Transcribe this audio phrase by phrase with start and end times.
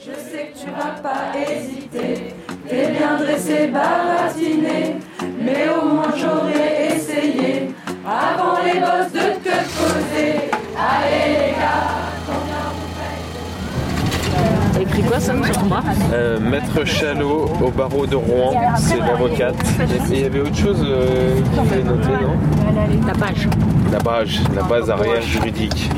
[0.00, 2.34] Je sais que tu vas pas hésiter,
[2.68, 4.96] t'es bien dressé, baratiné,
[5.40, 7.70] mais au moins j'aurais essayé,
[8.06, 10.50] avant les bosses de te poser.
[10.78, 11.98] Allez les gars,
[14.80, 19.56] écrit quoi ça sur ton bras Euh, Maître Chalot au barreau de Rouen, c'est l'avocate.
[20.12, 22.36] Et il y avait autre chose euh, qu'il fallait noter, non?
[23.06, 23.48] La page.
[23.90, 25.90] La base, la base arrière juridique.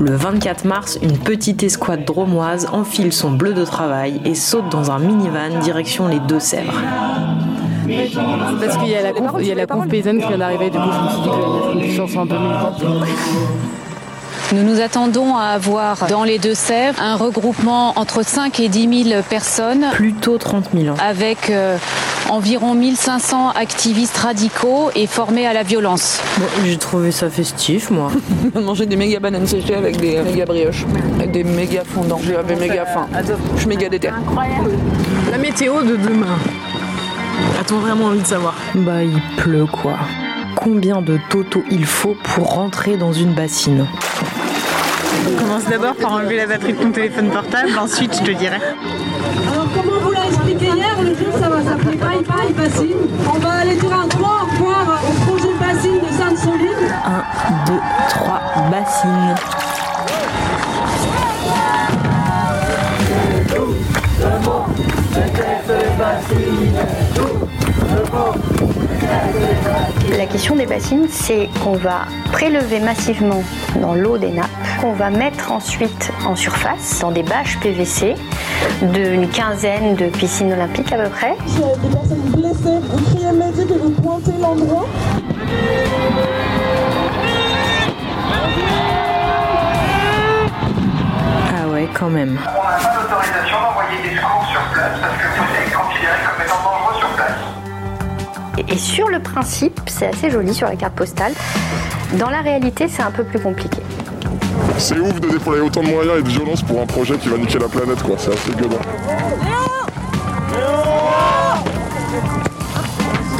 [0.00, 4.90] Le 24 mars, une petite escouade dromoise enfile son bleu de travail et saute dans
[4.90, 6.80] un minivan direction les Deux-Sèvres.
[8.60, 9.02] Parce qu'il y a
[9.54, 12.82] la conf, paysanne qui vient d'arriver, du coup je me suis dit un peu militante.
[14.52, 19.22] Nous nous attendons à avoir dans les Deux-Sèvres un regroupement entre 5 et 10 000
[19.28, 20.98] personnes Plutôt 30 000 ans.
[21.02, 21.76] avec euh,
[22.30, 26.20] environ 1500 activistes radicaux et formés à la violence.
[26.38, 28.10] Bon, J'ai trouvé ça festif, moi.
[28.54, 30.84] On mangeait des méga bananes séchées avec des méga brioches,
[31.18, 32.20] avec des méga fondants.
[32.22, 33.06] J'avais méga faim.
[33.54, 34.10] Je suis méga déter.
[35.30, 36.36] La météo de demain.
[37.60, 38.54] A-t-on vraiment envie de savoir?
[38.74, 39.94] Bah, il pleut, quoi.
[40.54, 43.86] Combien de totaux il faut pour rentrer dans une bassine?
[45.38, 48.56] Commence d'abord par enlever la batterie de ton téléphone portable, ensuite je te dirai.
[48.56, 53.08] Alors, comme on vous l'a expliqué hier, le jeu, ça va s'appeler Bye Bye Bassine.
[53.34, 56.94] On va aller dire un trois au revoir au projet Bassine de Sainte-Soline.
[57.06, 58.40] 1, 2, 3,
[58.70, 59.34] bassine.
[70.24, 73.42] La question des bassines, c'est qu'on va prélever massivement
[73.76, 74.48] dans l'eau des nappes,
[74.80, 78.14] qu'on va mettre ensuite en surface dans des bâches PVC
[78.80, 81.32] d'une quinzaine de piscines olympiques à peu près.
[81.32, 84.86] A des personnes blessées, vous criez médic et vous pointez l'endroit.
[91.54, 92.38] Ah ouais, quand même.
[92.48, 96.46] On n'a pas d'autorisation d'envoyer des secours sur place parce que vous êtes considéré comme
[96.46, 96.93] étant dangereux.
[98.68, 101.32] Et- sur le principe, c'est assez joli sur la carte postale.
[102.18, 103.78] Dans la réalité, c'est un peu plus compliqué.
[104.78, 107.36] C'est ouf de déployer autant de moyens et de violence pour un projet qui va
[107.36, 108.16] niquer la planète, quoi.
[108.18, 108.76] C'est assez gueudin.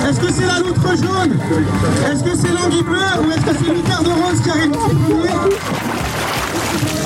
[0.09, 1.39] Est-ce que c'est la loutre jaune?
[2.13, 4.71] Est-ce que c'est l'anguille bleue ou est-ce que c'est l'hyper de rose qui arrive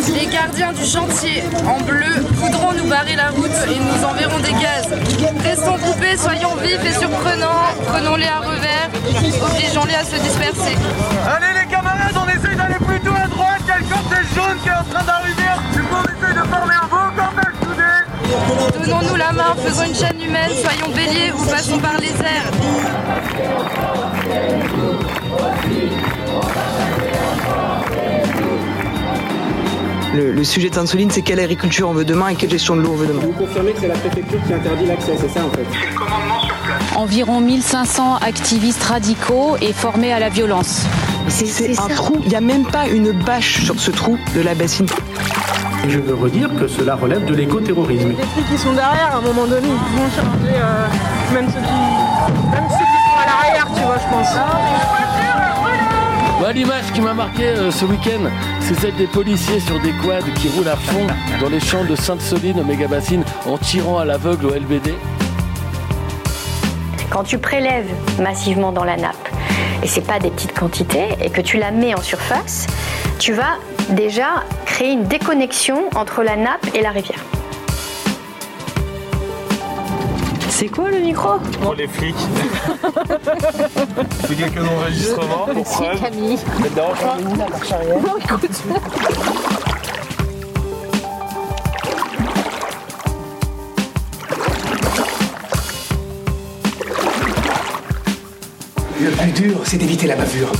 [0.06, 4.53] Les gardiens du chantier en bleu voudront nous barrer la route et nous enverront des
[4.53, 4.88] gaz.
[5.42, 8.91] Restons groupés, soyons vifs et surprenants, prenons-les à revers,
[9.42, 10.76] obligeons-les à se disperser.
[11.26, 14.58] Allez les camarades, on essaye d'aller plutôt à droite, il y a le cortège jaune
[14.62, 15.50] qui est en train d'arriver.
[15.72, 17.92] Du coup on essaye de former un beau cortège soudé.
[18.84, 22.50] Donnons-nous la main, faisons une chaîne humaine, soyons béliers ou passons par les airs.
[30.19, 32.81] Le, le sujet de Sainte-Soline, c'est quelle agriculture on veut demain et quelle gestion de
[32.81, 33.21] l'eau on veut demain.
[33.23, 35.95] Vous confirmez que c'est la préfecture qui interdit l'accès, c'est ça en fait C'est le
[35.97, 36.83] commandement sur place.
[36.97, 40.87] Environ 1500 activistes radicaux et formés à la violence.
[41.29, 44.56] C'est un trou, il n'y a même pas une bâche sur ce trou de la
[44.56, 44.87] bassine.
[45.84, 48.09] Et je veux redire que cela relève de l'écoterrorisme.
[48.09, 50.89] Les flics qui sont derrière, à un moment donné, ils vont charger euh,
[51.33, 54.35] même, ceux qui, même ceux qui sont à l'arrière, tu vois, je pense.
[56.47, 60.49] L'image qui m'a marqué euh, ce week-end, c'est celle des policiers sur des quads qui
[60.49, 61.06] roulent à fond
[61.41, 64.94] dans les champs de Sainte-Soline au méga-bassine en tirant à l'aveugle au LBD.
[67.10, 69.28] Quand tu prélèves massivement dans la nappe,
[69.82, 72.66] et c'est pas des petites quantités, et que tu la mets en surface,
[73.19, 73.59] tu vas
[73.91, 77.20] déjà créer une déconnexion entre la nappe et la rivière.
[80.49, 81.38] C'est quoi le micro?
[81.62, 82.16] Pour les flics.
[84.28, 86.00] C'est quelques enregistrements pour preuve.
[86.03, 86.37] Camille.
[86.37, 87.16] Ça te dérange pas
[99.00, 100.53] Le plus dur, c'est d'éviter la bavure.